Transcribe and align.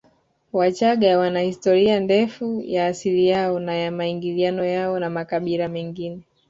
Wachagga 0.53 1.17
wana 1.19 1.39
historia 1.41 1.99
ndefu 1.99 2.61
ya 2.65 2.87
asili 2.87 3.27
yao 3.27 3.59
na 3.59 3.75
ya 3.75 3.91
maingiliano 3.91 4.65
yao 4.65 4.99
na 4.99 5.09
makabila 5.09 5.67
mengine 5.67 6.23